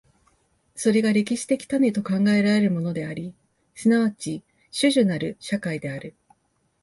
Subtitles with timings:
[0.75, 3.35] それが歴史的種と考えられるものであり、
[3.75, 6.15] 即ち種々なる社会である。